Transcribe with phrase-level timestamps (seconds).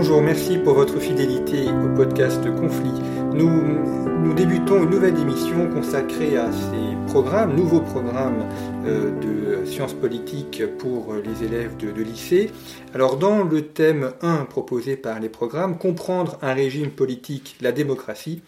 [0.00, 3.02] Bonjour, merci pour votre fidélité au podcast Conflit.
[3.34, 8.48] Nous, débutons une nouvelle émission consacrée à ces programmes, nouveaux programmes
[8.86, 12.52] euh, de sciences politiques pour les élèves de, de lycée.
[12.94, 18.40] Alors dans le thème 1 proposé par les programmes, comprendre un régime politique, la démocratie,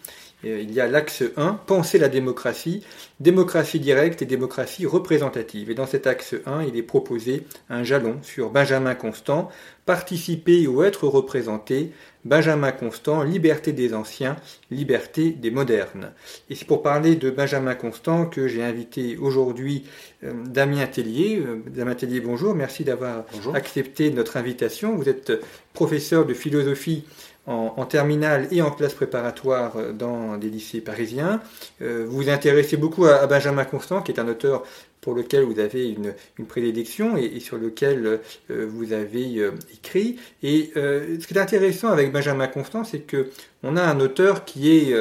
[0.43, 2.83] il y a l'axe 1, penser la démocratie,
[3.21, 5.71] démocratie directe et démocratie représentative.
[5.71, 9.51] Et dans cet axe 1, il est proposé un jalon sur Benjamin Constant,
[9.85, 11.93] participer ou être représenté,
[12.25, 14.37] Benjamin Constant, liberté des anciens,
[14.71, 16.13] liberté des modernes.
[16.49, 19.85] Et c'est pour parler de Benjamin Constant que j'ai invité aujourd'hui
[20.23, 21.43] euh, Damien Tellier.
[21.45, 24.97] Euh, Damien Tellier, bonjour, merci d'avoir accepté notre invitation.
[24.97, 25.33] Vous êtes
[25.73, 27.05] professeur de philosophie
[27.47, 31.41] en, terminale et en classe préparatoire dans des lycées parisiens.
[31.83, 34.63] Euh, vous vous intéressez beaucoup à, Benjamin Constant, qui est un auteur
[35.01, 36.15] pour lequel vous avez une,
[36.47, 40.17] prédilection et, sur lequel euh, vous avez euh, écrit.
[40.43, 43.31] Et ce qui est intéressant avec Benjamin Constant, c'est que
[43.63, 44.95] on a un auteur qui est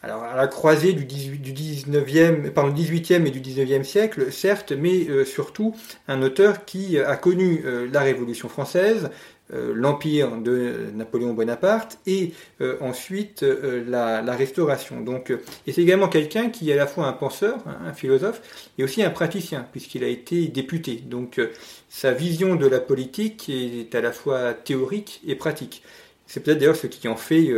[0.00, 4.72] alors, à la croisée du, 18, du 19e, pardon, 18e et du 19e siècle, certes,
[4.72, 5.74] mais surtout
[6.06, 12.76] un auteur qui a connu la Révolution française, euh, l'empire de Napoléon Bonaparte et euh,
[12.80, 15.00] ensuite euh, la, restauration.
[15.00, 15.30] Donc,
[15.66, 18.84] et c'est également quelqu'un qui est à la fois un penseur, hein, un philosophe, et
[18.84, 20.96] aussi un praticien, puisqu'il a été député.
[20.96, 21.40] Donc
[21.88, 25.82] sa vision de la politique est à la fois théorique et pratique.
[26.26, 27.48] C'est peut-être d'ailleurs ce qui en fait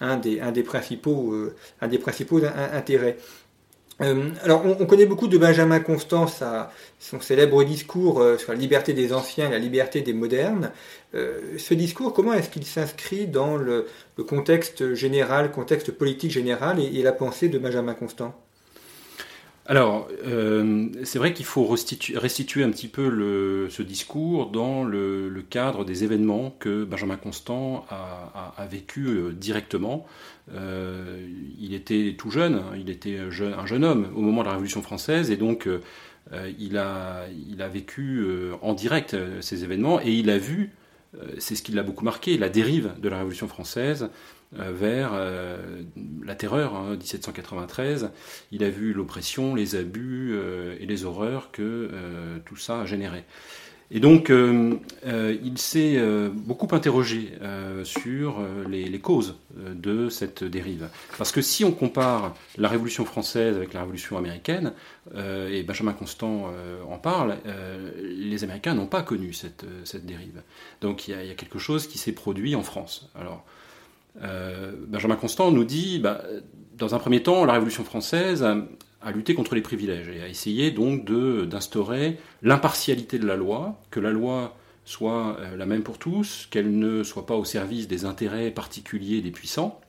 [0.00, 1.34] un, des, un, des, principaux,
[1.80, 2.40] un des principaux
[2.72, 3.18] intérêts.
[4.00, 6.26] Euh, alors, on, connaît beaucoup de Benjamin Constant,
[6.98, 10.72] son célèbre discours euh, sur la liberté des anciens et la liberté des modernes.
[11.14, 13.86] Euh, ce discours, comment est-ce qu'il s'inscrit dans le,
[14.26, 18.34] contexte général, contexte politique général et la pensée de Benjamin Constant?
[19.66, 25.84] Alors, euh, c'est vrai qu'il faut restituer, un petit peu ce discours dans le, cadre
[25.86, 30.06] des événements que Benjamin Constant a, vécu euh, directement.
[30.54, 31.26] Euh,
[31.58, 33.30] il était tout jeune, hein, il était un
[33.66, 35.66] jeune homme au moment de la Révolution française, et donc
[36.58, 37.24] il, a,
[37.58, 38.26] a vécu
[38.60, 40.72] en direct ces événements, et il a vu,
[41.38, 44.10] c'est ce qui l'a beaucoup marqué, la dérive de la Révolution française,
[44.56, 45.56] vers euh,
[46.24, 48.10] la terreur, hein, 1793.
[48.52, 51.90] Il a vu l'oppression, les abus euh, et les horreurs que
[52.44, 53.24] tout ça a généré.
[53.90, 57.32] Et donc, il s'est beaucoup interrogé
[57.84, 60.88] sur les, causes de cette dérive.
[61.18, 64.72] Parce que si on compare la Révolution française avec la Révolution américaine,
[65.14, 66.50] et Benjamin Constant
[66.88, 67.36] en parle,
[68.02, 70.42] les Américains n'ont pas connu cette, cette dérive.
[70.80, 73.10] Donc, il y, a, il y, a, quelque chose qui s'est produit en France.
[73.14, 73.63] Alors, euh,
[74.16, 76.22] Benjamin Constant nous dit, bah,
[76.76, 80.70] dans un premier temps, la Révolution française a, lutté contre les privilèges et a essayé
[80.70, 86.46] donc d'instaurer l'impartialité de la loi, que la loi soit euh, la même pour tous,
[86.50, 89.80] qu'elle ne soit pas au service des intérêts particuliers des puissants.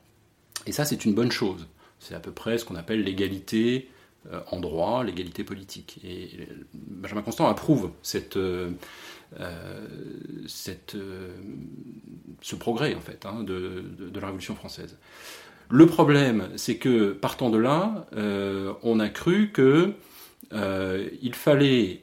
[0.66, 1.66] Et ça, c'est une bonne chose.
[1.98, 3.88] C'est à peu près ce qu'on appelle l'égalité
[4.32, 5.98] euh, en droit, l'égalité politique.
[6.04, 6.30] Et
[6.74, 8.70] Benjamin Constant approuve cette, euh,
[10.46, 11.32] cette, euh,
[12.42, 13.82] ce progrès en fait hein, de,
[14.14, 14.96] la Révolution française.
[15.68, 19.92] Le problème, c'est que partant de là, euh, on a cru que
[21.32, 22.02] fallait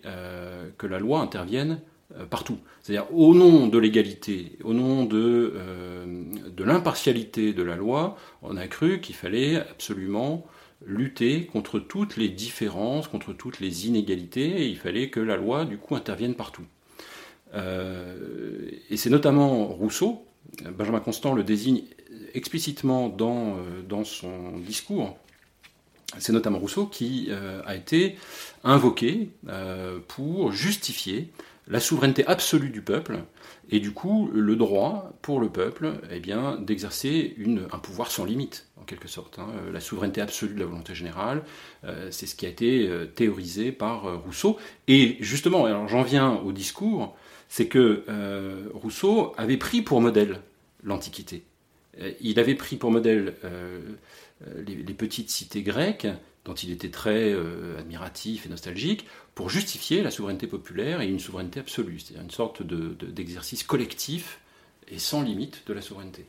[0.77, 1.79] que la loi intervienne
[2.29, 2.59] partout.
[2.81, 5.53] C'est-à-dire au nom de l'égalité, au nom de,
[6.49, 10.45] de l'impartialité de la loi, on a cru qu'il fallait absolument
[10.85, 15.65] lutter contre toutes les différences, contre toutes les inégalités, et il fallait que la loi,
[15.65, 16.65] du coup, intervienne partout.
[17.53, 20.25] Euh, et c'est notamment Rousseau,
[20.77, 21.83] Benjamin Constant le désigne
[22.33, 25.17] explicitement dans, euh, dans son discours,
[26.19, 28.17] c'est notamment Rousseau qui euh, a été
[28.63, 29.29] invoqué
[30.07, 31.31] pour justifier
[31.67, 33.19] la souveraineté absolue du peuple
[33.71, 37.35] et du coup le droit pour le peuple eh bien, d'exercer
[37.71, 39.39] un pouvoir sans limite en quelque sorte.
[39.39, 39.47] Hein.
[39.71, 41.41] La souveraineté absolue de la volonté générale,
[42.11, 44.57] c'est ce qui a été théorisé par Rousseau.
[44.87, 47.15] Et justement, alors j'en viens au discours,
[47.53, 50.41] c'est que euh, Rousseau avait pris pour modèle
[50.83, 51.43] l'Antiquité.
[52.01, 53.79] Euh, il avait pris pour modèle euh,
[54.65, 56.07] les, petites cités grecques,
[56.45, 57.31] dont il était très
[57.77, 59.05] admiratif et nostalgique,
[59.35, 64.39] pour justifier la souveraineté populaire et une souveraineté absolue, c'est-à-dire une sorte d'exercice collectif
[64.87, 66.25] et sans limite de la souveraineté.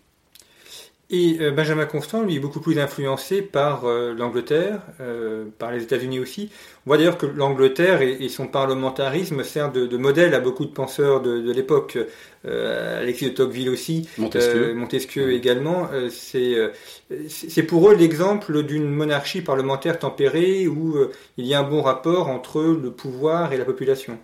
[1.11, 5.83] Et euh, Benjamin Constant, lui, est beaucoup plus influencé par euh, l'Angleterre, euh, par les
[5.83, 6.49] États-Unis aussi.
[6.87, 11.21] On voit d'ailleurs que l'Angleterre et, son parlementarisme sert de, modèle à beaucoup de penseurs
[11.21, 11.99] de, l'époque.
[12.45, 15.89] Alexis de Tocqueville aussi, Montesquieu, Montesquieu également.
[16.11, 20.99] c'est pour eux l'exemple d'une monarchie parlementaire tempérée où
[21.39, 24.19] il y a un bon rapport entre le pouvoir et la population.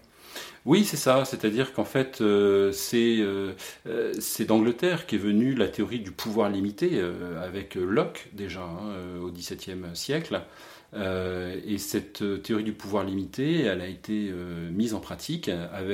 [0.67, 1.25] Oui, c'est ça.
[1.25, 3.53] C'est-à-dire qu'en fait, euh, euh,
[3.87, 7.01] euh, c'est d'Angleterre qu'est venue la théorie du pouvoir limité,
[7.43, 10.43] avec Locke déjà, hein, au XVIIe siècle.
[10.95, 14.33] et cette théorie du pouvoir limité, elle a été
[14.71, 15.51] mise en pratique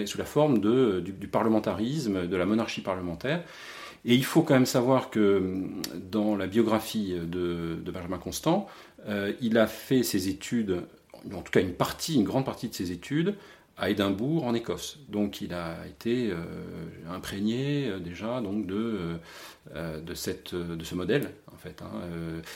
[0.06, 3.42] sous la forme du, parlementarisme, de la monarchie parlementaire.
[4.04, 5.64] Et il faut quand même savoir que
[5.94, 8.68] dans la biographie de, de Benjamin Constant,
[9.40, 10.82] il a fait ses études,
[11.32, 13.36] en tout cas une partie, une grande partie de ses études,
[13.76, 14.99] à Édimbourg en Écosse.
[15.08, 16.37] Donc il a été euh,
[17.11, 19.19] imprégné euh, déjà donc de,
[19.75, 21.82] euh, de, cette, de ce modèle en fait.
[21.82, 22.00] Hein,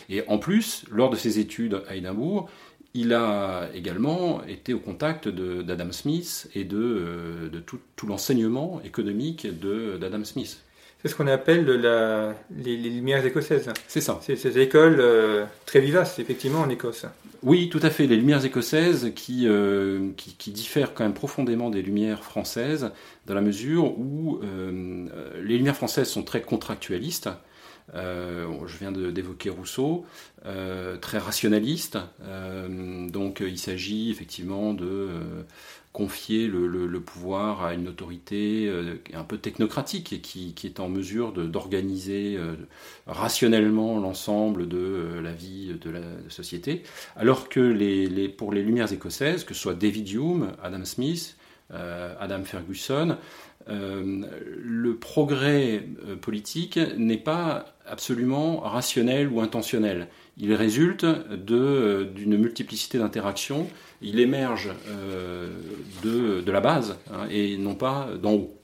[0.08, 2.48] et en plus, lors de ses études à Édimbourg,
[2.92, 9.46] il a également été au contact d'Adam Smith et de, de tout, tout l'enseignement économique
[9.46, 10.60] d'Adam Smith.
[11.02, 13.70] C'est ce qu'on appelle la, les, Lumières écossaises.
[13.88, 14.18] C'est ça.
[14.22, 15.02] C'est cette école
[15.64, 17.06] très vivace, effectivement, en Écosse.
[17.42, 18.06] Oui, tout à fait.
[18.06, 22.90] Les lumières écossaises qui, euh, qui, diffèrent quand même profondément des lumières françaises,
[23.26, 25.06] dans la mesure où euh,
[25.42, 27.30] les lumières françaises sont très contractualistes.
[27.94, 30.04] Euh, je viens d'évoquer Rousseau,
[31.00, 31.98] très rationaliste.
[33.08, 35.08] donc il s'agit effectivement de
[35.92, 41.32] confier le, pouvoir à une autorité euh, un peu technocratique et qui, est en mesure
[41.32, 42.54] d'organiser euh,
[43.06, 46.84] rationnellement l'ensemble de euh, la vie de la société,
[47.16, 51.36] alors que pour les Lumières écossaises, que ce soit David Hume, Adam Smith,
[51.72, 53.16] Adam Ferguson,
[53.68, 55.84] le progrès
[56.20, 60.08] politique n'est pas absolument rationnel ou intentionnel.
[60.40, 63.68] Il résulte d'une multiplicité d'interactions
[64.02, 65.48] il émerge euh,
[66.02, 68.54] de, la base hein, et non pas d'en haut.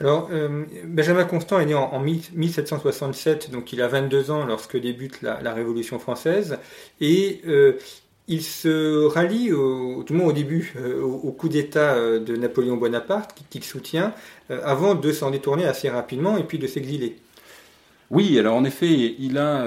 [0.00, 5.22] Alors, euh, Benjamin Constant est né en, 1767, donc il a 22 ans lorsque débute
[5.22, 6.58] la, Révolution française,
[7.00, 7.78] et euh,
[8.26, 14.14] il se rallie, au, au début, au, coup d'État de Napoléon Bonaparte, qu'il soutient,
[14.48, 17.16] avant de s'en détourner assez rapidement et puis de s'exiler.
[18.12, 19.66] Oui, alors en effet, il a,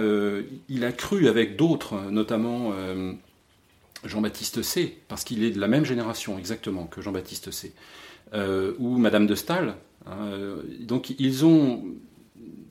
[0.70, 2.72] il a cru avec d'autres, notamment
[4.06, 7.74] Jean-Baptiste C, parce qu'il est de la même génération exactement que Jean-Baptiste C,
[8.34, 9.76] euh, ou Madame de Staël.
[10.06, 11.84] Hein, euh, donc ils ont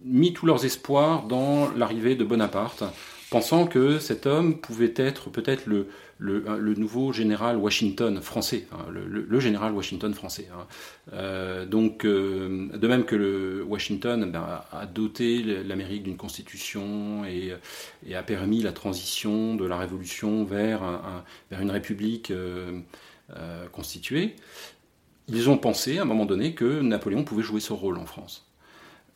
[0.05, 2.85] mis tous leurs espoirs dans l'arrivée de Bonaparte,
[3.35, 5.89] pensant que cet homme pouvait être peut-être le,
[6.19, 10.47] le, nouveau général Washington français, hein, le, général Washington français.
[10.53, 10.67] Hein.
[11.15, 17.53] Euh, donc, euh, de même que Washington ben, a doté l'Amérique d'une constitution et,
[18.15, 20.83] a permis la transition de la révolution vers,
[21.51, 22.83] vers une république euh,
[23.73, 24.37] constituée,
[25.27, 28.47] ils ont pensé à un moment donné que Napoléon pouvait jouer ce rôle en France.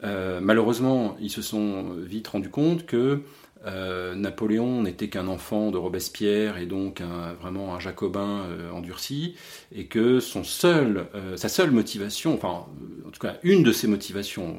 [0.03, 3.23] malheureusement, ils se sont vite rendus compte que
[3.67, 7.03] euh, Napoléon n'était qu'un enfant de Robespierre et donc
[7.41, 9.35] vraiment un jacobin euh, endurci,
[9.75, 12.67] et que son seul, euh, sa seule motivation, enfin
[13.07, 14.57] en tout cas une de ses motivations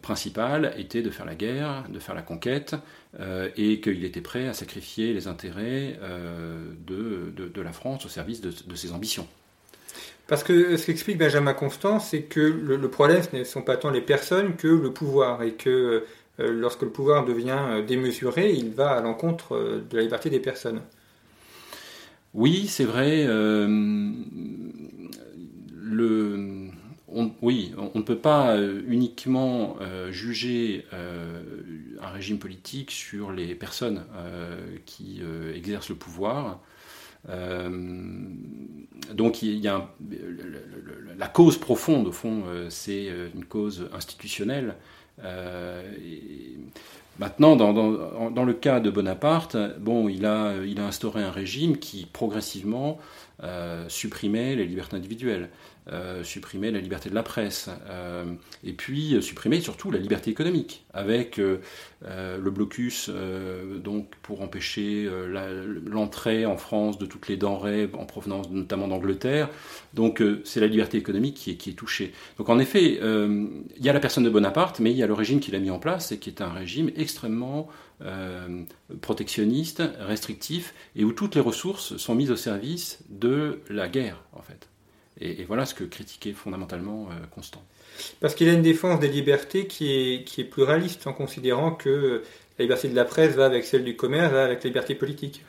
[0.00, 2.74] principales était de faire la guerre, de faire la conquête,
[3.56, 5.98] et qu'il était prêt à sacrifier les intérêts
[6.86, 9.26] de, la France au service de, ses ambitions.
[10.26, 13.76] Parce que ce qu'explique Benjamin Constant, c'est que le, le, problème, ce ne sont pas
[13.76, 16.04] tant les personnes que le pouvoir, et que
[16.50, 20.40] lorsque le pouvoir devient euh, démesuré, il va à l'encontre euh, de la liberté des
[20.40, 20.82] personnes.
[22.34, 23.26] Oui, c'est vrai.
[27.42, 29.76] oui, on ne peut pas uniquement
[30.10, 30.86] juger
[32.00, 34.06] un régime politique sur les personnes
[34.86, 35.20] qui
[35.54, 36.60] exercent le pouvoir.
[39.12, 39.40] donc
[41.18, 44.74] la cause profonde, au fond, c'est une cause institutionnelle
[45.24, 45.82] euh,
[47.18, 52.98] maintenant, dans, le cas de Bonaparte, bon, il a, instauré un régime qui progressivement
[53.42, 55.50] euh, supprimait les libertés individuelles.
[55.90, 58.24] Euh, supprimer la liberté de la presse, euh,
[58.62, 63.10] et puis supprimer surtout la liberté économique, avec le blocus
[63.82, 65.08] donc pour empêcher
[65.86, 69.48] l'entrée en France de toutes les denrées en provenance notamment d'Angleterre.
[69.94, 72.12] Donc c'est la liberté économique qui est, qui est, touchée.
[72.38, 75.14] Donc en effet, il y a la personne de Bonaparte, mais il y a le
[75.14, 77.68] régime qu'il a mis en place et qui est un régime extrêmement
[79.00, 84.42] protectionniste, restrictif, et où toutes les ressources sont mises au service de la guerre, en
[84.42, 84.71] fait.
[85.20, 87.62] Et, voilà ce que critiquait fondamentalement euh, Constant.
[88.20, 91.72] Parce qu'il a une défense des libertés qui est, qui est plus réaliste en considérant
[91.72, 92.22] que
[92.58, 95.42] la liberté de la presse va avec celle du commerce, va avec la liberté politique.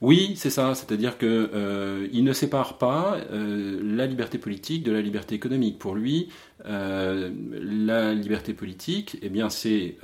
[0.00, 0.74] Oui, c'est ça.
[0.74, 5.78] C'est-à-dire qu'il euh, ne sépare pas euh, la liberté politique de la liberté économique.
[5.78, 6.28] Pour lui,
[6.64, 9.96] la liberté politique, eh bien, c'est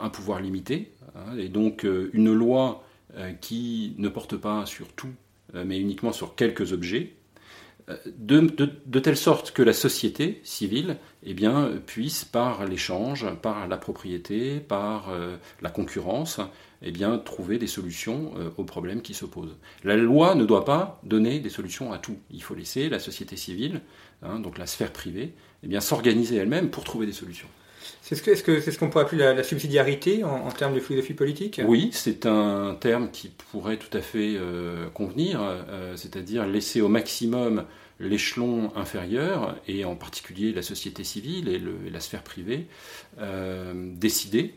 [0.00, 2.84] un pouvoir limité, hein, et donc une loi
[3.40, 5.14] qui ne porte pas sur tout,
[5.52, 7.14] mais uniquement sur quelques objets,
[8.06, 14.58] de, telle sorte que la société civile eh bien, puisse, par l'échange, par la propriété,
[14.60, 16.40] par euh, la concurrence,
[16.82, 16.92] eh
[17.24, 19.56] trouver des solutions euh, aux problèmes qui se posent.
[19.84, 22.18] La loi ne doit pas donner des solutions à tout.
[22.30, 23.82] Il faut laisser la société civile,
[24.22, 27.48] hein, donc la sphère privée, eh s'organiser elle-même pour trouver des solutions.
[28.02, 32.26] C'est ce qu'on -ce pourrait appeler la, subsidiarité en, termes de philosophie politique Oui, c'est
[32.26, 37.64] un terme qui pourrait tout à fait euh, convenir, euh, c'est-à-dire laisser au maximum
[38.00, 42.66] l'échelon inférieur, et en particulier la société civile et, la sphère privée,
[43.20, 44.54] euh, décider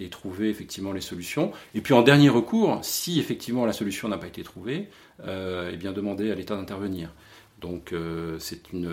[0.00, 1.52] et trouver effectivement les solutions.
[1.76, 4.88] Et puis en dernier recours, si effectivement la solution n'a pas été trouvée,
[5.24, 7.14] eh bien demander à l'État d'intervenir.
[7.60, 7.94] Donc
[8.40, 8.90] c'est une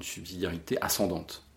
[0.00, 1.47] subsidiarité ascendante.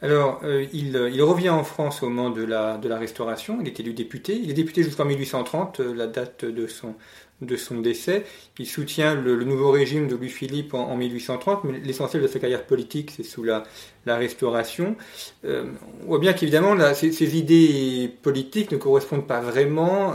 [0.00, 3.58] Alors, euh, il, euh, il, revient en France au moment de la, de la Restauration.
[3.60, 4.36] Il est élu député.
[4.36, 6.94] Il est député jusqu'en 1830, euh, la date de son,
[7.42, 8.24] de son décès.
[8.60, 13.12] Il soutient le, nouveau régime de Louis-Philippe en, 1830, mais l'essentiel de sa carrière politique,
[13.16, 13.64] c'est sous la,
[14.06, 14.96] la Restauration.
[15.44, 20.14] on voit bien qu'évidemment, ces, idées politiques ne correspondent pas vraiment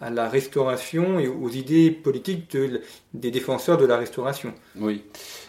[0.00, 2.56] à la Restauration et aux idées politiques
[3.14, 4.54] des défenseurs de la Restauration.
[4.76, 5.04] Oui.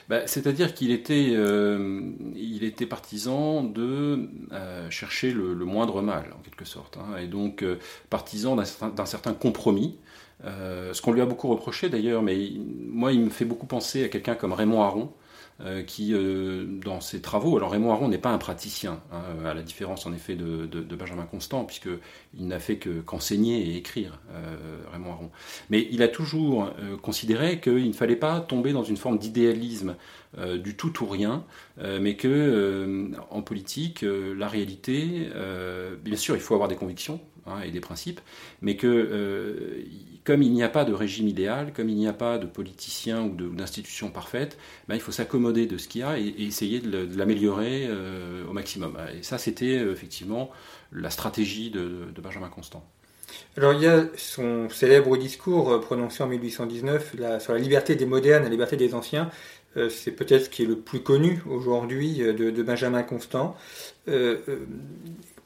[0.09, 2.11] Bah, c'est-à-dire qu'il était, euh,
[2.89, 7.77] partisan de euh, chercher le, moindre mal, en quelque sorte, hein, et donc euh,
[8.09, 9.97] partisan d'un certain compromis.
[10.43, 12.37] ce qu'on lui a beaucoup reproché d'ailleurs, mais
[12.89, 15.11] moi il me fait beaucoup penser à quelqu'un comme Raymond Aron,
[15.87, 19.63] qui, euh, dans ses travaux, alors Raymond Aron n'est pas un praticien, hein, à la
[19.63, 24.55] différence en effet de, Benjamin Constant, puisqu'il n'a fait qu'enseigner et écrire, euh,
[24.91, 25.31] Raymond Aron.
[25.71, 26.71] Mais il a toujours
[27.01, 29.95] considéré qu'il ne fallait pas tomber dans une forme d'idéalisme
[30.37, 31.43] du tout ou rien,
[31.81, 35.29] mais que en politique, la réalité,
[36.03, 38.21] bien sûr, il faut avoir des convictions hein, et des principes,
[38.61, 39.83] mais que
[40.27, 43.23] comme il n'y a pas de régime idéal, comme il n'y a pas de politicien
[43.23, 44.57] ou d'institution parfaite,
[44.89, 48.51] ben, il faut s'accommoder de ce qu'il y a et, essayer de, l'améliorer euh, au
[48.51, 48.97] maximum.
[49.17, 50.51] Et ça, c'était euh, effectivement
[50.91, 52.83] la stratégie de, Benjamin Constant.
[53.55, 58.05] Alors il y a son célèbre discours euh, prononcé en 1819 sur la liberté des
[58.05, 59.31] modernes la liberté des anciens.
[59.89, 63.55] c'est peut-être ce qui est le plus connu aujourd'hui de, Benjamin Constant.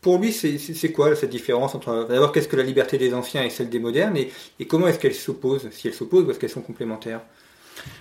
[0.01, 3.51] Pour lui, c'est quoi cette différence entre d'abord qu'est-ce que la liberté des anciens et
[3.51, 6.61] celle des modernes et, comment est-ce qu'elles s'opposent Si elles s'opposent ou est-ce qu'elles sont
[6.61, 7.21] complémentaires?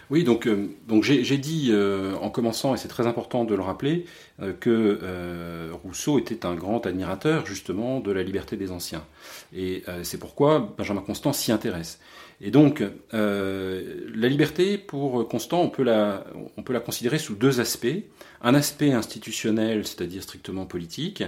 [0.08, 3.62] Oui, donc, euh, donc j'ai dit euh, en commençant, et c'est très important de le
[3.62, 4.06] rappeler,
[4.40, 9.04] euh, que Rousseau était un grand admirateur justement de la liberté des anciens.
[9.54, 12.00] Et c'est pourquoi Benjamin Constant s'y intéresse.
[12.40, 16.24] Et donc, la liberté, pour Constant, on peut, la,
[16.56, 17.86] on peut la considérer sous deux aspects.
[18.42, 21.22] Un aspect institutionnel, c'est-à-dire strictement politique,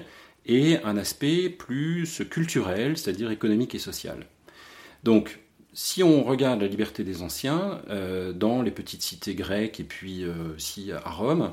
[0.47, 4.27] et un aspect plus culturel, c'est-à-dire économique et social.
[5.05, 5.41] Donc,
[5.73, 10.25] si on regarde la liberté des anciens euh, dans les petites cités grecques et puis
[10.25, 11.53] euh, aussi à Rome,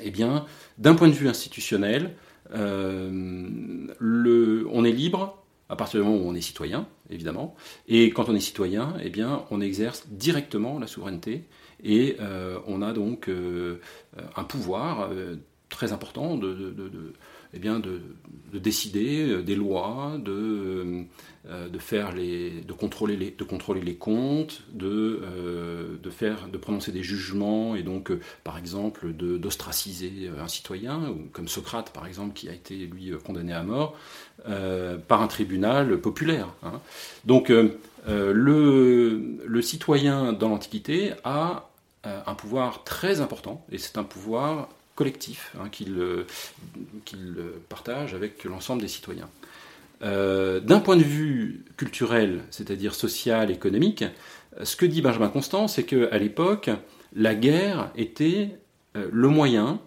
[0.00, 0.46] eh bien,
[0.78, 2.16] d'un point de vue institutionnel,
[2.54, 5.38] euh, on est libre
[5.68, 7.54] à partir du moment où on est citoyen, évidemment,
[7.88, 11.44] et quand on est citoyen, eh bien, on exerce directement la souveraineté
[11.82, 12.18] et
[12.66, 13.30] on a donc
[14.36, 15.10] un pouvoir
[15.70, 17.14] très important de
[17.54, 18.00] eh bien, de,
[18.52, 21.04] décider euh, des lois, de,
[21.48, 26.48] euh, de, faire les, de, contrôler, les, de contrôler les comptes, de, euh, de, faire,
[26.48, 32.34] de prononcer des jugements et donc, par exemple, d'ostraciser un citoyen, comme Socrate, par exemple,
[32.34, 33.96] qui a été, lui, condamné à mort
[35.08, 36.48] par un tribunal populaire.
[36.62, 36.80] Hein.
[37.24, 37.50] Donc,
[38.06, 41.70] le, le citoyen dans l'Antiquité a
[42.04, 47.36] un pouvoir très important, et c'est un pouvoir collectif hein, qu'il
[47.68, 49.28] partage avec l'ensemble des citoyens.
[50.02, 54.04] Euh, d'un point de vue culturel, c'est-à-dire social, économique,
[54.62, 56.70] ce que dit Benjamin Constant, c'est qu'à l'époque,
[57.14, 58.58] la guerre était
[58.94, 59.80] le moyen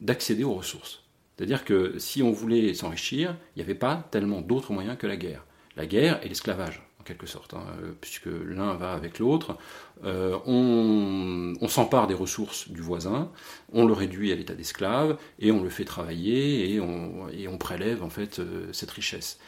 [0.00, 1.02] d'accéder aux ressources.
[1.36, 5.16] C'est-à-dire que si on voulait s'enrichir, il n'y avait pas tellement d'autres moyens que la
[5.16, 5.44] guerre.
[5.76, 7.64] La guerre et l'esclavage, quelque sorte, hein,
[8.00, 9.56] puisque l'un va avec l'autre.
[10.04, 13.30] Euh, on, s'empare des ressources du voisin,
[13.72, 18.10] on le réduit à l'état d'esclave, et on le fait travailler, et on, prélève en
[18.10, 19.38] fait euh, cette richesse.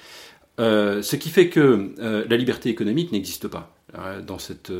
[0.58, 3.74] Euh, ce qui fait que la liberté économique n'existe pas
[4.26, 4.72] dans cette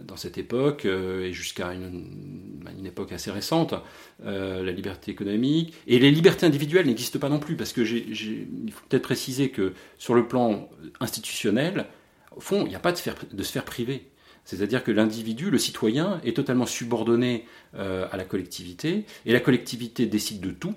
[0.00, 2.04] dans cette époque, euh, et jusqu'à une,
[2.76, 3.74] une, époque assez récente,
[4.24, 5.74] euh, la liberté économique.
[5.86, 9.72] Et les libertés individuelles n'existent pas non plus, parce que il faut peut-être préciser que
[9.98, 10.68] sur le plan
[11.00, 11.86] institutionnel,
[12.38, 14.10] au fond, il n'y a pas de sphère, privée.
[14.44, 17.44] C'est-à-dire que l'individu, le citoyen, est totalement subordonné
[17.74, 20.74] euh, à la collectivité, et la collectivité décide de tout,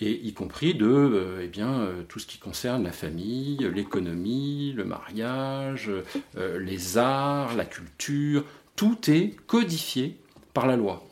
[0.00, 4.72] et y compris de euh, eh bien, euh, tout ce qui concerne la famille, l'économie,
[4.72, 5.90] le mariage,
[6.36, 10.19] les arts, la culture, tout est codifié
[10.54, 11.04] par la loi.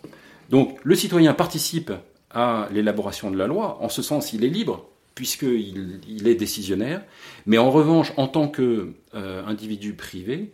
[0.50, 1.92] Donc le citoyen participe
[2.30, 7.02] à l'élaboration de la loi, en ce sens il est libre, puisqu'il il est décisionnaire,
[7.46, 10.52] mais en revanche, en tant qu'individu privé,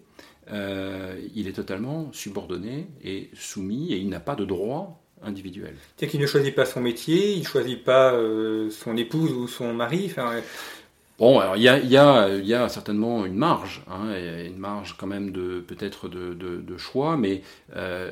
[0.51, 5.75] il est totalement subordonné et soumis, et il n'a pas de droit individuel.
[5.97, 9.49] C'est qu'il ne choisit pas son métier, il ne choisit pas euh, son épouse ou
[9.49, 10.13] son mari.
[11.19, 14.13] Bon, alors il y a, y, a, y a, certainement une marge, hein,
[14.45, 17.43] une marge quand même de peut-être de, de, choix, mais
[17.77, 18.11] euh,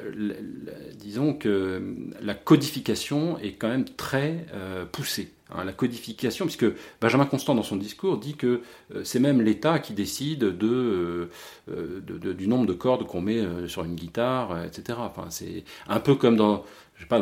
[0.95, 1.83] disons que
[2.21, 5.33] la codification est quand même très euh, poussée.
[5.55, 6.67] Hein, la codification, puisque
[7.01, 8.63] Benjamin Constant dans son discours dit que
[9.05, 11.29] c'est même l'État qui décide de,
[11.69, 14.99] du nombre de cordes qu'on met sur une guitare, etc.
[15.03, 16.65] Enfin, c'est un peu comme dans
[17.03, 17.19] je, pas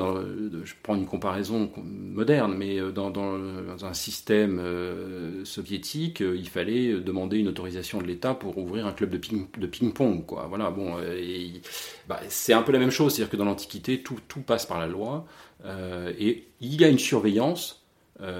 [0.64, 7.00] je prends une comparaison moderne, mais euh, dans, un système euh, soviétique, euh, il fallait
[7.00, 10.26] demander une autorisation de l'État pour ouvrir un club de, ping, de ping-pong.
[10.26, 10.46] Quoi.
[10.48, 10.96] Voilà, bon,
[12.08, 14.78] bah, c'est un peu la même chose, c'est-à-dire que dans l'Antiquité, tout, tout, passe par
[14.78, 15.26] la loi,
[16.18, 17.79] et il y a une surveillance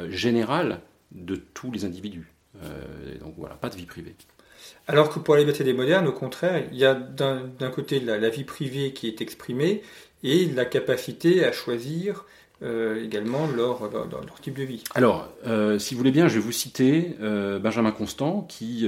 [0.08, 0.80] générale
[1.12, 2.32] de tous les individus.
[3.20, 4.14] donc voilà, pas de vie privée.
[4.86, 8.18] Alors que pour la liberté des modernes, au contraire, il y a d'un côté la,
[8.18, 9.82] la, vie privée qui est exprimée,
[10.22, 12.24] et la capacité à choisir
[12.62, 14.84] euh, également leur, leur, type de vie.
[14.94, 18.86] Alors, euh, si vous voulez bien, je vais vous citer euh, Benjamin Constant qui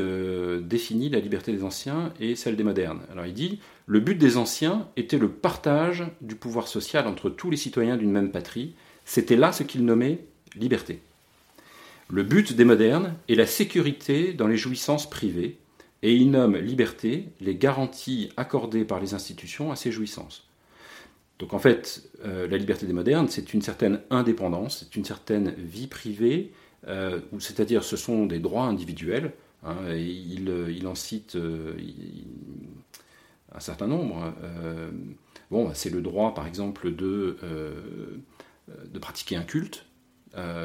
[0.60, 3.00] définit la liberté des anciens et celle des modernes.
[3.10, 7.50] Alors il dit, le but des anciens était le partage du pouvoir social entre tous
[7.50, 8.74] les citoyens d'une même patrie.
[9.04, 11.00] C'était là ce qu'il nommait liberté.
[12.10, 15.58] Le but des modernes est la sécurité dans les jouissances privées,
[16.02, 20.46] et il nomme liberté les garanties accordées par les institutions à ces jouissances.
[21.38, 25.54] Donc en fait, euh, la liberté des modernes, c'est une certaine indépendance, c'est une certaine
[25.56, 26.52] vie privée,
[26.86, 29.32] euh, c'est-à-dire ce sont des droits individuels.
[29.64, 31.74] Hein, il, en cite euh,
[33.54, 34.34] un certain nombre.
[35.50, 37.36] bon, bah, c'est le droit, par exemple, de
[39.00, 39.86] pratiquer un culte.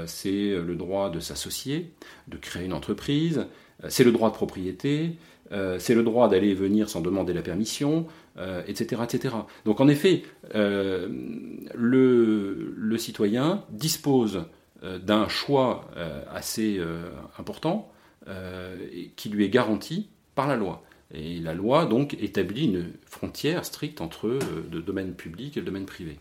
[0.05, 1.91] C'est le droit de s'associer,
[2.27, 3.47] de créer une entreprise,
[3.89, 5.17] c'est le droit de propriété,
[5.77, 8.07] c'est le droit d'aller et venir sans demander la permission,
[8.67, 9.35] etc., euh, etc.
[9.65, 10.23] Donc en effet,
[10.55, 11.07] euh,
[11.73, 14.45] le, citoyen dispose
[14.83, 15.89] euh, d'un choix
[16.33, 16.81] assez
[17.37, 17.91] important
[19.15, 20.83] qui lui est garanti par la loi.
[21.13, 24.37] Et la loi donc établit une frontière stricte entre
[24.71, 26.19] le domaine public et le domaine privé.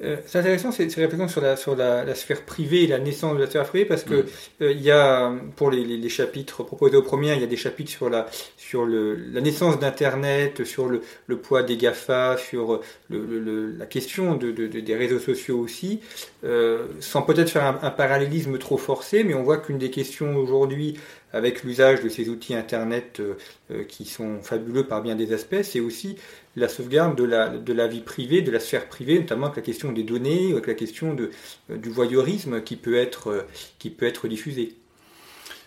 [0.00, 3.40] Euh, c'est intéressant ces, réflexions sur, la, sur la, sphère privée et la naissance de
[3.40, 4.26] la sphère privée parce que mm.
[4.62, 7.56] euh, il y a pour les, les, chapitres proposés au premier, il y a des
[7.56, 12.80] chapitres sur la sur le, la naissance d'Internet, sur le, le, poids des Gafa, sur
[13.10, 16.00] le, la question de, de, des réseaux sociaux aussi,
[16.44, 20.36] euh, sans peut-être faire un, un, parallélisme trop forcé, mais on voit qu'une des questions
[20.36, 20.96] aujourd'hui
[21.32, 23.34] avec l'usage de ces outils Internet euh,
[23.70, 26.16] euh, qui sont fabuleux par bien des aspects, c'est aussi
[26.56, 29.62] la sauvegarde de la, de la vie privée, de la sphère privée, notamment avec la
[29.62, 33.46] question des données, avec la question euh, du voyeurisme qui peut être,
[33.78, 34.74] qui peut être diffusé.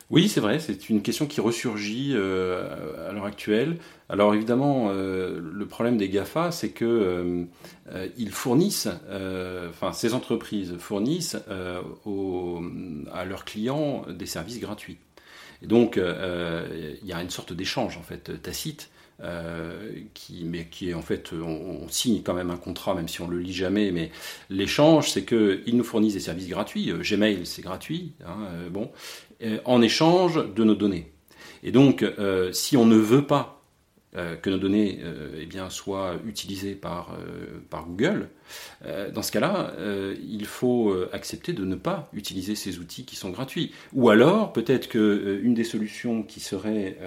[0.09, 3.77] Oui, c'est vrai, c'est une question qui ressurgit à l'heure actuelle.
[4.09, 7.45] Alors évidemment, le problème des GAFA, c'est que
[8.29, 8.89] fournissent,
[9.69, 14.97] enfin ces entreprises fournissent à leurs clients des services gratuits.
[15.61, 18.89] Et donc, euh, il y a une sorte d'échange, en fait, tacite,
[19.21, 23.21] euh, qui, mais qui est en fait, on, signe quand même un contrat, même si
[23.21, 24.11] on le lit jamais, mais
[24.49, 26.91] l'échange, c'est qu'ils nous fournissent des services gratuits.
[26.91, 28.47] Euh, Gmail, c'est gratuit, hein,
[29.65, 31.11] en échange de nos données.
[31.63, 32.03] Et donc,
[32.53, 33.60] si on ne veut pas
[34.17, 38.27] euh, que nos données euh, eh soient utilisées par, euh, par Google,
[39.13, 39.73] dans ce cas-là,
[40.21, 43.71] il faut accepter de ne pas utiliser ces outils qui sont gratuits.
[43.93, 46.97] Ou alors, peut-être qu'une des solutions qui serait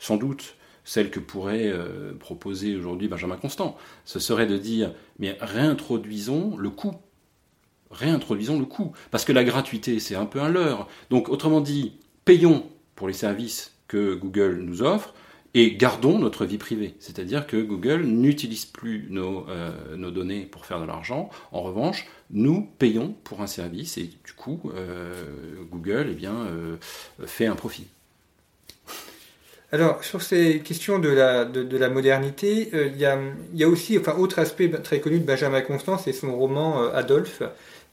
[0.00, 1.72] sans doute celle que pourrait
[2.18, 3.76] proposer aujourd'hui Benjamin Constant.
[4.04, 6.96] Ce serait de dire, mais réintroduisons le coût.
[7.90, 8.92] Réintroduisons le coût.
[9.10, 10.88] Parce que la gratuité, c'est un peu un leurre.
[11.10, 15.14] Donc, autrement dit, payons pour les services que Google nous offre,
[15.54, 16.94] et gardons notre vie privée.
[17.00, 21.30] C'est-à-dire que Google n'utilise plus nos, euh, nos, données pour faire de l'argent.
[21.52, 25.24] En revanche, nous payons pour un service et du coup, euh,
[25.70, 26.76] Google eh bien, euh,
[27.24, 27.86] fait un profit.
[29.70, 33.18] Alors, sur ces questions de la, de, la modernité, il y, a,
[33.52, 37.42] y, a, aussi, enfin, autre aspect très connu de Benjamin Constant, c'est son roman Adolphe,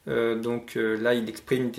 [0.08, 1.70] euh, donc euh, là, il exprime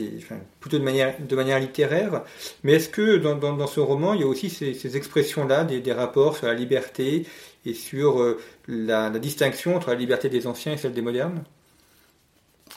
[0.60, 2.24] plutôt de manière, de manière littéraire.
[2.64, 6.36] Mais est-ce que dans, dans, ce roman, il y a aussi ces, expressions-là, des, rapports
[6.38, 7.26] sur la liberté
[7.66, 11.44] et sur euh, la, distinction entre la liberté des anciens et celle des modernes?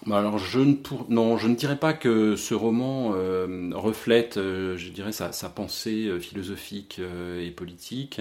[0.07, 0.75] Bah, alors je ne
[1.09, 3.11] non, je ne dirais pas que ce roman
[3.73, 7.01] reflète, je dirais, sa, pensée philosophique
[7.39, 8.21] et politique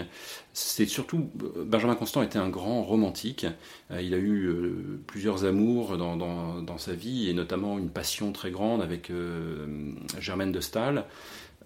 [0.60, 3.46] c'est surtout Benjamin Constant était un grand romantique.
[3.92, 8.52] Euh, il a eu euh, plusieurs amours dans, sa vie et notamment une passion très
[8.52, 11.06] grande avec euh, Germaine de Staël.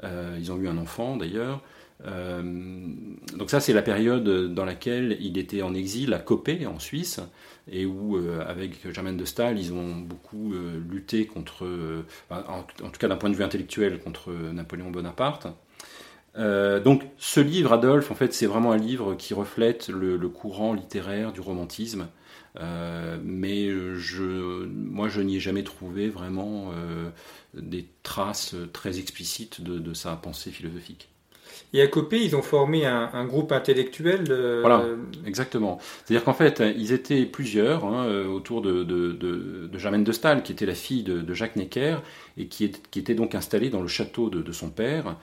[0.03, 1.61] ils ont eu un enfant d'ailleurs.
[2.05, 7.21] Donc ça c'est la période dans laquelle il était en exil à Copé en Suisse
[7.71, 10.53] et où avec Germaine de Staël ils ont beaucoup
[10.89, 11.65] lutté contre,
[12.29, 15.47] en, tout cas d'un point de vue intellectuel, contre Napoléon Bonaparte.
[16.35, 20.73] Euh, donc ce livre, Adolphe, en fait, c'est vraiment un livre qui reflète le, courant
[20.73, 22.07] littéraire du romantisme.
[22.59, 23.69] Euh, mais
[24.67, 27.09] moi, je n'y ai jamais trouvé vraiment euh,
[27.53, 31.09] des traces très explicites de, sa pensée philosophique.
[31.73, 34.25] Et à Copé, ils ont formé un, groupe intellectuel.
[34.61, 34.85] Voilà,
[35.25, 35.79] exactement.
[36.05, 40.67] C'est-à-dire qu'en fait, ils étaient plusieurs hein, autour de, de, Germaine de Staël, qui était
[40.67, 41.97] la fille de, Jacques Necker,
[42.37, 45.15] et qui, était donc installée dans le château de, son père.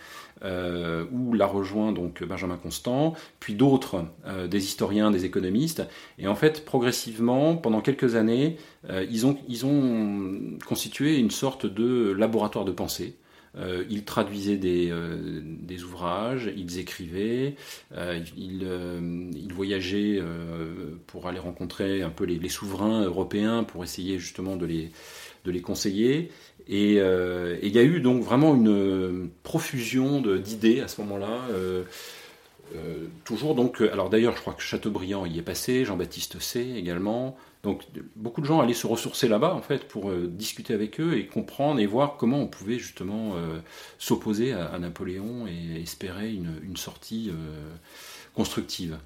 [0.43, 5.83] Euh, où l'a rejoint donc Benjamin Constant, puis d'autres, euh, des historiens, des économistes.
[6.19, 8.57] Et en fait, progressivement, pendant quelques années,
[8.89, 13.17] euh, ils, ont, ils ont constitué une sorte de laboratoire de pensée.
[13.57, 14.93] Ils traduisaient des,
[15.45, 17.57] des, ouvrages, ils écrivaient,
[18.37, 18.67] ils,
[19.37, 20.21] ils, voyageaient
[21.07, 26.31] pour aller rencontrer un peu les, souverains européens pour essayer justement de les, conseiller.
[26.71, 31.41] Euh, et il y a eu donc vraiment une profusion d'idées à ce moment-là.
[31.51, 31.83] Euh,
[32.77, 37.37] euh, toujours donc, alors d'ailleurs, je crois que Chateaubriand y est passé, Jean-Baptiste C également.
[37.62, 37.83] Donc
[38.16, 41.79] beaucoup de gens allaient se ressourcer là-bas en fait pour discuter avec eux et comprendre
[41.79, 43.35] et voir comment on pouvait justement
[43.99, 47.31] s'opposer à, Napoléon et espérer une sortie
[48.35, 48.96] constructive.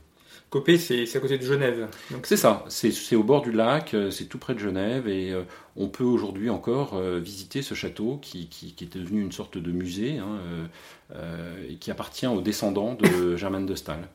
[0.54, 1.88] Copé, c'est à côté de Genève.
[2.22, 5.42] C'est ça, c'est au bord du lac, euh, c'est tout près de Genève et euh,
[5.74, 9.72] on peut aujourd'hui encore euh, visiter ce château qui, qui, est devenu une sorte de
[9.72, 10.38] musée hein,
[11.68, 14.06] et qui appartient aux descendants de Germaine de Staël.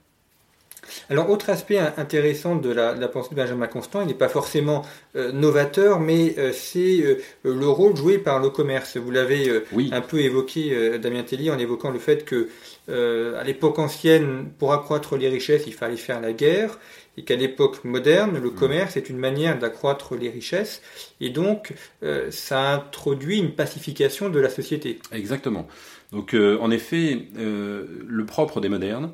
[1.10, 4.84] Alors, autre aspect intéressant de la, pensée de Benjamin Constant, il n'est pas forcément
[5.15, 8.97] novateur, mais c'est le rôle joué par le commerce.
[8.97, 12.49] Vous l'avez un peu évoqué, Damien Telly, en évoquant le fait que
[12.89, 16.80] euh, à l'époque ancienne, pour accroître les richesses, il fallait faire la guerre,
[17.17, 18.56] et qu'à l'époque moderne, le mm.
[18.56, 20.82] commerce est une manière d'accroître les richesses,
[21.21, 24.99] et donc euh, ça introduit une pacification de la société.
[25.12, 25.67] Exactement.
[26.12, 29.12] Donc euh, en effet, le propre des modernes,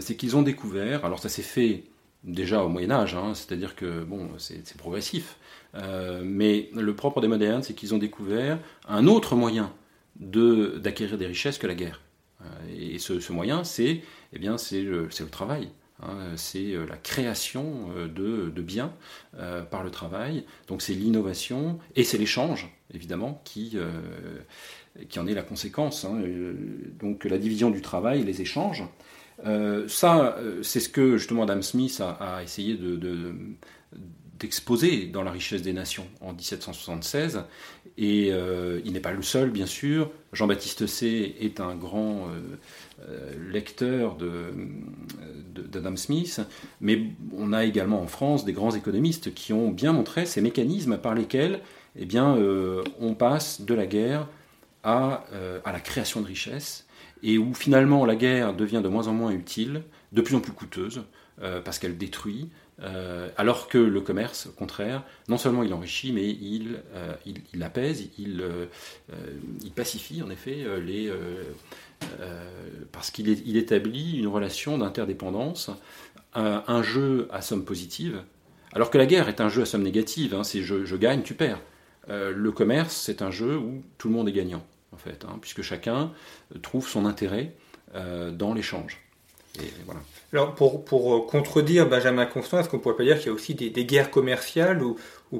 [0.00, 1.84] c'est qu'ils ont découvert, alors ça s'est fait
[2.24, 5.38] déjà au Moyen Âge, hein, c'est-à-dire que bon, c'est progressif,
[6.22, 9.72] mais le propre des modernes, c'est qu'ils ont découvert un autre moyen
[10.18, 12.00] d'acquérir des richesses que la guerre.
[12.42, 15.70] Euh, et ce, moyen, c'est eh bien, le, le, travail.
[16.02, 16.34] Hein.
[16.36, 18.92] c'est euh, la création euh, de, de biens
[19.70, 20.44] par le travail.
[20.68, 23.76] Donc c'est l'innovation et c'est l'échange, évidemment, qui,
[25.10, 26.04] qui en est la conséquence.
[26.04, 26.22] Hein.
[26.98, 28.84] Donc la division du travail, les échanges.
[29.88, 32.98] Ça, c'est ce que justement Adam Smith a, essayé de,
[34.38, 37.44] d'exposer dans La richesse des nations en 1776.
[37.98, 40.10] Et euh, il n'est pas le seul, bien sûr.
[40.32, 41.34] Jean-Baptiste C.
[41.40, 42.58] est un grand euh,
[43.08, 44.16] euh, lecteur
[45.54, 46.40] d'Adam Smith,
[46.80, 47.00] mais
[47.32, 51.14] on a également en France des grands économistes qui ont bien montré ces mécanismes par
[51.14, 51.60] lesquels
[51.98, 52.36] eh bien,
[53.00, 54.28] on passe de la guerre
[54.82, 55.24] à
[55.64, 56.85] la création de richesses,
[57.22, 60.52] et où finalement la guerre devient de moins en moins utile, de plus en plus
[60.52, 61.02] coûteuse,
[61.64, 62.48] parce qu'elle détruit,
[62.82, 67.14] euh, alors que le commerce, au contraire, non seulement il enrichit, mais il, euh,
[67.54, 68.66] il, apaise, il, euh,
[69.64, 71.10] il, pacifie en effet les,
[72.92, 75.70] parce qu'il il établit une relation d'interdépendance,
[76.34, 78.22] un, jeu à somme positive,
[78.74, 81.32] alors que la guerre est un jeu à somme négative, hein, c'est je, gagne, tu
[81.32, 81.62] perds.
[82.08, 85.62] le commerce, c'est un jeu où tout le monde est gagnant, en fait, hein, puisque
[85.62, 86.12] chacun
[86.62, 87.52] trouve son intérêt
[87.94, 89.00] dans l'échange.
[90.32, 93.54] Alors, pour, pour, contredire Benjamin Constant, est-ce qu'on pourrait pas dire qu'il y a aussi
[93.54, 94.96] des, guerres commerciales ou,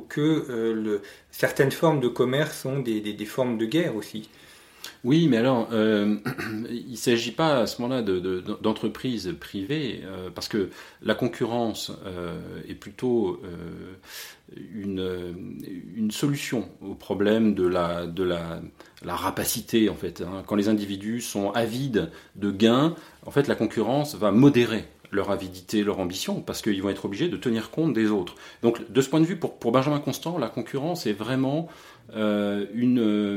[0.08, 4.30] que certaines formes de commerce sont des formes de guerre aussi?
[5.06, 6.16] Oui, mais alors, euh,
[6.68, 8.02] il ne s'agit pas à ce moment-là
[8.60, 10.68] d'entreprises privées, euh, parce que
[11.00, 12.36] la concurrence euh,
[12.68, 13.40] est plutôt
[14.74, 15.36] une,
[15.94, 18.60] une, solution au problème de la, de la,
[19.04, 20.22] la rapacité, en fait.
[20.22, 20.42] Hein.
[20.44, 25.84] Quand les individus sont avides de gains, en fait, la concurrence va modérer leur avidité,
[25.84, 28.34] leur ambition, parce qu'ils vont être obligés de tenir compte des autres.
[28.62, 31.68] Donc, de ce point de vue, pour, pour Benjamin Constant, la concurrence est vraiment
[32.14, 33.36] euh, euh,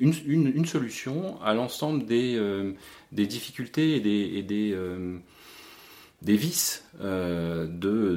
[0.00, 2.72] une, une, solution à l'ensemble des, euh,
[3.12, 4.42] des, difficultés et des,
[6.22, 7.66] des, vices de,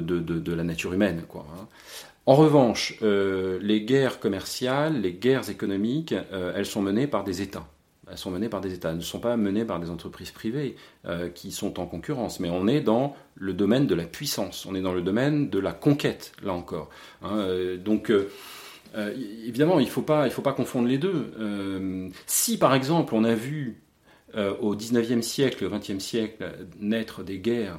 [0.00, 1.24] de, de, la nature humaine.
[1.28, 1.68] Quoi, hein.
[2.24, 7.68] En revanche, les guerres commerciales, les guerres économiques, elles sont menées par des États
[8.10, 10.76] elles sont menées par des États, ne sont pas menées par des entreprises privées
[11.34, 14.82] qui sont en concurrence, mais on est dans le domaine de la puissance, on est
[14.82, 16.90] dans le domaine de la conquête, là encore.
[17.22, 17.46] Hein,
[17.82, 18.12] donc
[18.94, 21.32] évidemment, il ne faut, pas, faut pas confondre les deux.
[21.38, 23.80] Euh, si, par exemple, on a vu
[24.36, 26.44] euh, au XIXe siècle, au XXe siècle,
[26.80, 27.78] naître des guerres,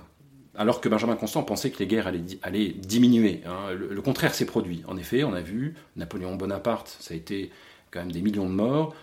[0.55, 4.83] alors que Benjamin Constant pensait que les guerres allaient, diminuer, hein, le, contraire s'est produit.
[4.87, 7.51] En effet, on a vu Napoléon Bonaparte, ça a été
[7.91, 8.95] quand même des millions de morts,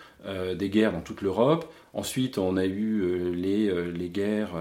[0.55, 1.73] des guerres dans toute l'Europe.
[1.93, 4.51] Ensuite, on a eu les, les guerres...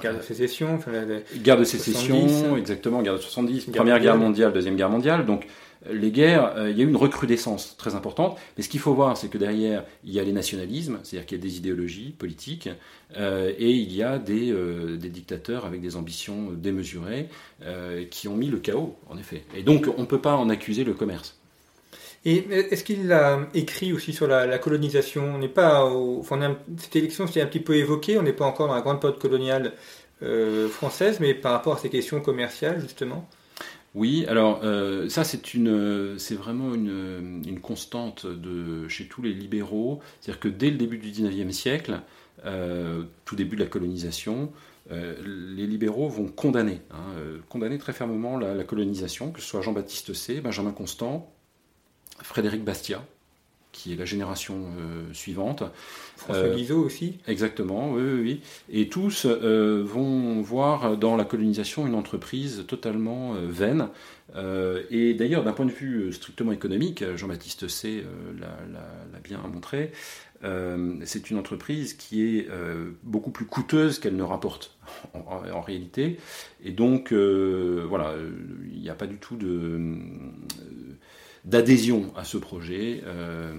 [0.00, 0.78] Guerre de sécession,
[1.42, 5.26] guerre de sécession, exactement, guerre de 70, Première guerre mondiale, Deuxième guerre mondiale.
[5.26, 5.46] Donc
[5.90, 8.38] les guerres, euh, il y a eu une recrudescence très importante.
[8.56, 11.38] Mais ce qu'il faut voir, c'est que derrière, il y a les nationalismes, c'est-à-dire qu'il
[11.38, 12.68] y a des idéologies politiques,
[13.16, 17.28] euh, et il y a des, euh, des, dictateurs avec des ambitions démesurées
[18.10, 19.44] qui ont mis le chaos, en effet.
[19.54, 21.38] Et donc, on ne peut pas en accuser le commerce.
[22.24, 25.34] Et est-ce qu'il a écrit aussi sur la, colonisation?
[25.34, 25.88] On n'est pas,
[26.78, 28.18] cette élection s'est un petit peu évoquée.
[28.18, 29.74] On n'est pas encore dans la grande période coloniale
[30.70, 33.28] française, mais par rapport à ces questions commerciales justement?
[33.94, 38.26] Oui, alors euh, ça c'est une, c'est vraiment une, constante
[38.88, 42.00] chez tous les libéraux, c'est-à-dire que dès le début du XIXe siècle,
[42.46, 44.50] euh, tout début de la colonisation,
[44.90, 47.04] euh, les libéraux vont condamner, hein,
[47.50, 51.30] condamner très fermement la, la, colonisation, que ce soit Jean-Baptiste C, Benjamin Constant,
[52.22, 53.04] Frédéric Bastiat,
[53.72, 55.64] qui est la génération euh, suivante.
[56.16, 58.40] François euh, Guizot aussi Exactement, oui, oui, oui.
[58.70, 63.88] Et tous euh, vont voir dans la colonisation une entreprise totalement vaine.
[64.90, 68.04] et d'ailleurs, d'un point de vue strictement économique, Jean-Baptiste C
[68.38, 69.92] l'a bien montré,
[71.04, 72.48] c'est une entreprise qui est
[73.02, 74.76] beaucoup plus coûteuse qu'elle ne rapporte
[75.14, 75.20] en,
[75.52, 76.18] en, réalité.
[76.64, 78.14] Et donc, voilà,
[78.72, 79.96] il n'y a pas du tout de
[81.44, 83.02] d'adhésion à ce projet.
[83.04, 83.52] Euh,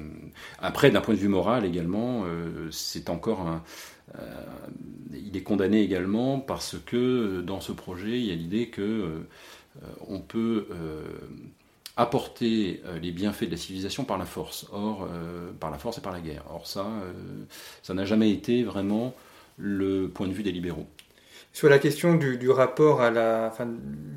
[0.60, 3.64] après, d'un point de vue moral également, euh, c'est encore un,
[4.18, 4.46] euh,
[5.14, 9.26] il est condamné également parce que dans ce projet, il y a l'idée que
[10.08, 10.68] on peut
[11.98, 15.08] apporter les bienfaits de la civilisation par la force, or
[15.60, 16.44] par la force et par la guerre.
[16.54, 16.86] Or ça,
[17.82, 19.16] ça n'a jamais été vraiment
[19.58, 20.86] le point de vue des libéraux
[21.54, 23.68] sur la question du, rapport à la, enfin,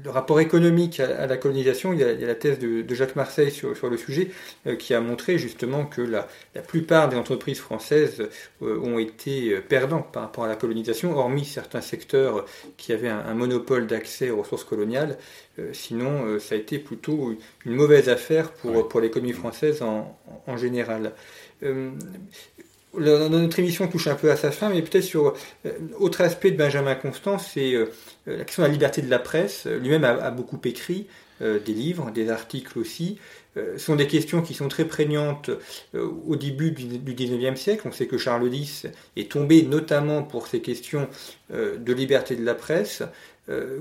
[0.03, 3.77] le rapport économique à, la colonisation, il y, a, la thèse de, Jacques Marseille sur,
[3.77, 4.31] sur le sujet
[4.67, 8.27] euh, qui a montré justement que la, la plupart des entreprises françaises
[8.63, 12.47] euh, ont été euh, perdantes par rapport à la colonisation, hormis certains secteurs
[12.79, 15.19] qui avaient un, monopole d'accès aux ressources coloniales.
[15.75, 21.13] sinon, ça a été plutôt une mauvaise affaire pour, pour l'économie française en, en général
[22.99, 26.57] notre émission touche un peu à sa fin, mais peut-être sur euh, autre aspect de
[26.57, 27.87] Benjamin Constant, c'est euh,
[28.27, 29.67] la question de la liberté de la presse.
[29.67, 31.07] Lui-même a, beaucoup écrit
[31.43, 33.19] euh, des livres, des articles aussi.
[33.55, 35.49] Ce sont des questions qui sont très prégnantes
[35.95, 37.89] au début du, du 19e siècle.
[37.89, 41.09] On sait que Charles X est tombé notamment pour ces questions
[41.51, 43.03] de liberté de la presse.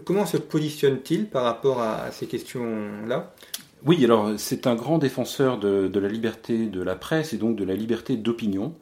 [0.06, 3.36] comment se positionne-t-il par rapport à, ces questions-là?
[3.86, 7.66] Oui, alors c'est un grand défenseur de, la liberté de la presse et donc de
[7.66, 8.74] la liberté d'opinion.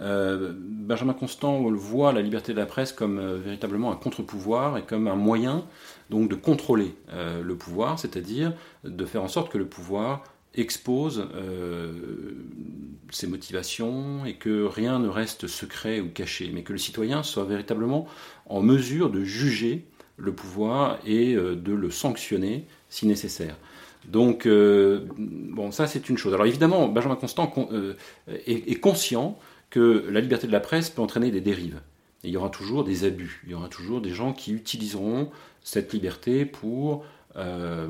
[0.00, 4.82] Euh, Benjamin Constant voit la liberté de la presse comme euh, véritablement un contre-pouvoir et
[4.82, 5.64] comme un moyen
[6.08, 8.52] donc de contrôler euh, le pouvoir, c'est-à-dire
[8.84, 10.22] de faire en sorte que le pouvoir
[10.54, 11.28] expose
[13.10, 17.44] ses motivations et que rien ne reste secret ou caché, mais que le citoyen soit
[17.44, 18.08] véritablement
[18.46, 19.84] en mesure de juger
[20.16, 23.56] le pouvoir et de le sanctionner si nécessaire.
[24.08, 26.34] Donc, bon, ça c'est une chose.
[26.34, 27.52] Alors évidemment, Benjamin Constant
[28.26, 29.38] est, conscient
[29.70, 31.80] que la liberté de la presse peut entraîner des dérives.
[32.24, 35.30] il y aura toujours des abus, il y aura toujours des gens qui utiliseront
[35.62, 37.04] cette liberté pour
[37.36, 37.86] euh,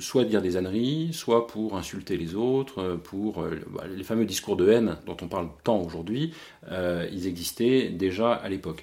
[0.00, 4.56] soit dire des âneries, soit pour insulter les autres, pour euh, bah, les fameux discours
[4.56, 6.32] de haine dont on parle tant aujourd'hui,
[6.72, 8.82] euh, ils existaient déjà à l'époque.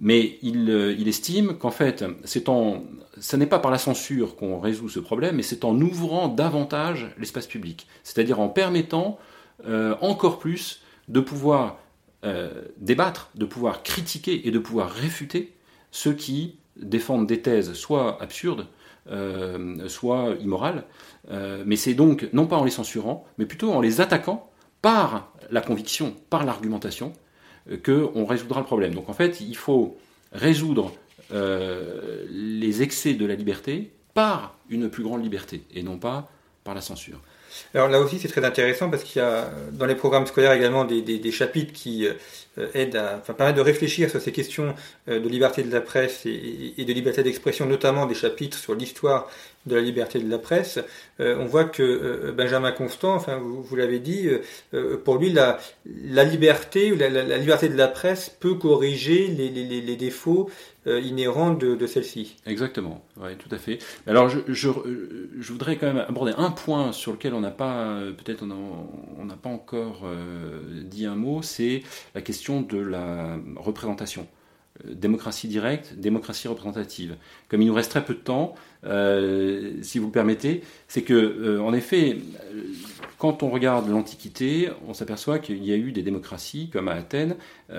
[0.00, 2.84] Mais il, estime qu'en fait, c'est en,
[3.18, 7.10] ce n'est pas par la censure qu'on résout ce problème, mais c'est en ouvrant davantage
[7.18, 9.18] l'espace public, c'est-à-dire en permettant
[10.00, 11.78] encore plus de pouvoir
[12.78, 15.54] débattre, de pouvoir critiquer et de pouvoir réfuter
[15.92, 18.66] ceux qui défendent des thèses soit absurdes,
[19.10, 20.84] euh, soit immorales.
[21.30, 24.50] Euh, mais c'est donc non pas en les censurant, mais plutôt en les attaquant
[24.82, 27.12] par la conviction, par l'argumentation,
[27.70, 28.94] euh, qu'on résoudra le problème.
[28.94, 29.96] Donc en fait, il faut
[30.32, 30.92] résoudre
[31.30, 36.30] les excès de la liberté par une plus grande liberté, et non pas
[36.64, 37.20] par la censure.
[37.74, 40.84] Alors là aussi, c'est très intéressant parce qu'il y a dans les programmes scolaires également
[40.84, 44.74] des, chapitres qui euh, aident à, permettent de réfléchir sur ces questions
[45.08, 49.30] euh, de liberté de la presse et, de liberté d'expression, notamment des chapitres sur l'histoire
[49.68, 50.78] de la liberté de la presse.
[51.20, 54.28] Euh, on voit que Benjamin Constant, enfin vous, l'avez dit,
[55.04, 55.58] pour lui la,
[56.24, 60.48] liberté, la, liberté de la presse peut corriger les, défauts
[60.88, 62.36] euh, inhérente de, celle-ci.
[62.46, 63.78] Exactement, oui, tout à fait.
[64.06, 64.68] Alors, je, je,
[65.52, 69.50] voudrais quand même aborder un point sur lequel on n'a pas, peut-être on n'a pas
[69.50, 71.82] encore euh, dit un mot, c'est
[72.14, 74.26] la question de la représentation.
[74.86, 77.16] Euh, démocratie directe, démocratie représentative.
[77.48, 78.54] Comme il nous reste très peu de temps,
[78.84, 82.18] si vous le permettez, c'est que, en effet,
[83.18, 87.36] quand on regarde l'Antiquité, on s'aperçoit qu'il y a eu des démocraties, comme à Athènes,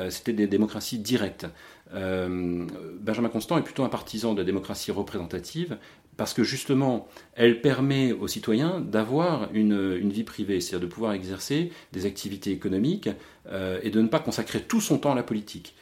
[0.10, 1.48] c'était des démocraties directes.
[1.94, 2.66] Euh,
[3.00, 5.78] Benjamin Constant est plutôt un partisan de la démocratie représentative
[6.18, 11.72] parce que justement, elle permet aux citoyens d'avoir une, vie privée, c'est-à-dire de pouvoir exercer
[11.94, 13.10] des activités économiques
[13.48, 15.76] euh, et de ne pas consacrer tout son temps à la politique.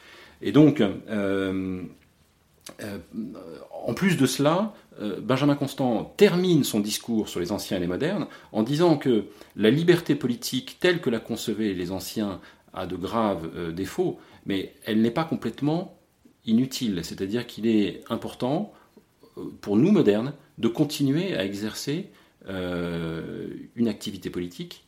[0.44, 1.82] Et donc, euh,
[3.86, 4.74] en plus de cela,
[5.22, 9.26] Benjamin Constant termine son discours sur les anciens et les modernes en disant que
[9.56, 12.42] la liberté politique telle que la concevaient les anciens
[12.74, 15.98] a de graves défauts, mais elle n'est pas complètement
[16.48, 17.02] inutile.
[17.04, 18.74] C'est-à-dire qu'il est important,
[19.38, 22.10] euh, pour nous modernes, de continuer à exercer
[22.50, 24.86] euh, une activité politique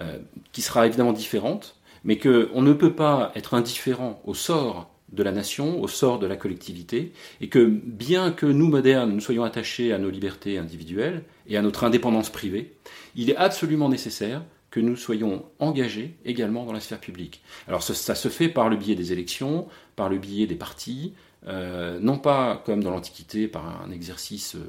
[0.00, 0.18] euh,
[0.52, 5.32] qui sera évidemment différente, mais qu'on ne peut pas être indifférent au sort de la
[5.32, 9.92] nation, au sort de la collectivité, et que bien que nous, modernes, nous soyons attachés
[9.92, 12.74] à nos libertés individuelles et à notre indépendance privée,
[13.16, 17.42] il est absolument nécessaire que nous soyons engagés également dans la sphère publique.
[17.68, 21.14] Alors ça, se fait par le biais des élections, par le biais des partis,
[21.46, 24.66] euh, non pas comme dans l'Antiquité par un exercice euh,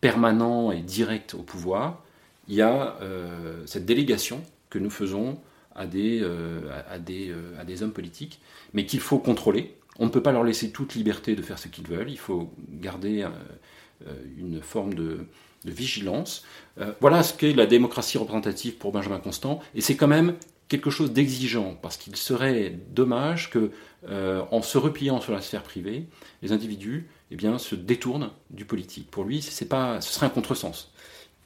[0.00, 2.04] permanent et direct au pouvoir,
[2.46, 5.38] il y a euh, cette délégation que nous faisons
[5.74, 6.22] à des,
[6.88, 8.40] à, des, à des hommes politiques,
[8.72, 9.76] mais qu'il faut contrôler.
[9.98, 12.52] On ne peut pas leur laisser toute liberté de faire ce qu'ils veulent, il faut
[12.70, 13.26] garder
[14.38, 15.26] une forme de,
[15.70, 16.44] vigilance.
[16.78, 20.34] Euh, voilà ce qu'est la démocratie représentative pour Benjamin Constant, et c'est quand même
[20.68, 23.70] quelque chose d'exigeant, parce qu'il serait dommage que,
[24.08, 26.06] euh, en se repliant sur la sphère privée,
[26.42, 29.10] les individus eh bien, se détournent du politique.
[29.10, 30.92] Pour lui, pas, ce serait un contresens.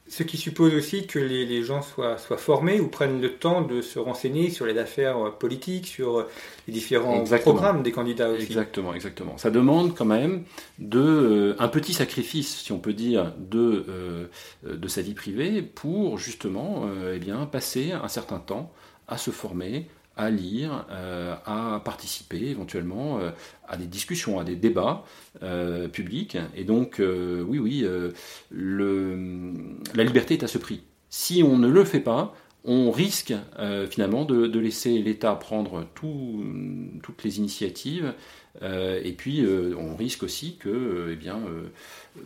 [0.08, 3.82] Ce qui suppose aussi que les, gens soient, soient, formés ou prennent le temps de
[3.82, 6.28] se renseigner sur les affaires euh, politiques, sur euh,
[6.66, 8.44] les différents programmes des candidats aussi.
[8.44, 9.36] Exactement, exactement.
[9.36, 10.44] Ça demande quand même
[10.78, 14.30] de, euh, un petit sacrifice, si on peut dire, de,
[14.64, 18.72] de sa vie privée pour justement eh bien, passer un certain temps
[19.08, 23.30] à se former, à lire, euh, à participer éventuellement euh,
[23.68, 25.04] à des discussions, à des débats
[25.42, 26.36] euh, publics.
[26.56, 27.86] Et donc, oui, oui,
[28.50, 30.82] la liberté est à ce prix.
[31.08, 33.32] Si on ne le fait pas, on risque
[33.88, 38.12] finalement de, laisser l'État prendre toutes les initiatives,
[38.60, 39.46] et puis
[39.78, 41.40] on risque aussi que eh bien,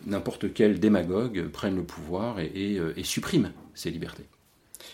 [0.07, 4.25] n'importe quel démagogue prenne le pouvoir et supprime ces libertés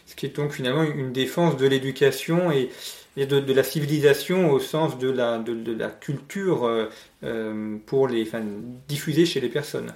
[0.06, 2.70] ce qui est donc finalement une défense de l'éducation et,
[3.18, 6.86] de, la civilisation au sens de la, culture euh,
[7.24, 8.44] euh, pour les, enfin,
[8.88, 9.94] diffusée chez les personnes.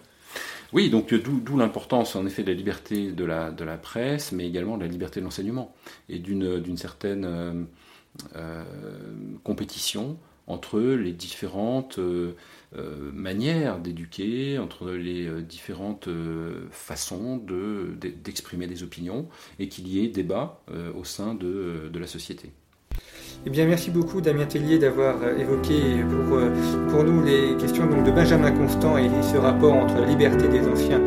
[0.73, 4.83] Oui, donc d'où l'importance en effet de la liberté de la, presse, mais également de
[4.83, 5.73] la liberté de l'enseignement
[6.09, 7.67] et d'une certaine
[8.35, 8.63] euh,
[9.43, 12.33] compétition entre les différentes euh, euh,
[13.13, 16.09] manières d'éduquer, entre les euh, différentes
[16.71, 17.37] façons
[18.23, 19.27] d'exprimer des opinions,
[19.59, 20.61] et qu'il y ait débat
[20.95, 22.51] au sein de, la société.
[23.45, 26.39] Eh bien, merci beaucoup Damien Tellier d'avoir évoqué pour,
[26.89, 30.67] pour nous les questions donc, de Benjamin Constant et ce rapport entre la liberté des
[30.67, 31.01] anciens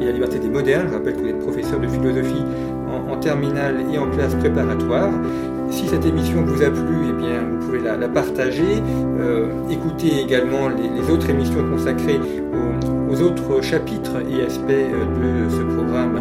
[0.00, 0.88] et la liberté des modernes.
[0.88, 2.44] Je rappelle que vous êtes professeur de philosophie
[2.88, 5.12] en, en terminale et en classe préparatoire.
[5.70, 7.51] Si cette émission vous a plu, eh bien,
[7.82, 8.82] la, partager.
[9.18, 12.20] Euh, écoutez également les, autres émissions consacrées
[13.10, 16.20] aux, autres chapitres et aspects euh, de ce programme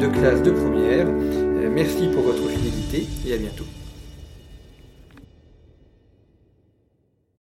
[0.00, 1.06] de classe de première.
[1.06, 3.64] Euh, merci pour votre fidélité et à bientôt.